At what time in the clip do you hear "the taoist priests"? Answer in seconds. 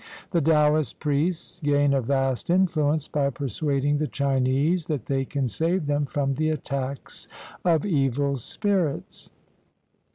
0.31-1.59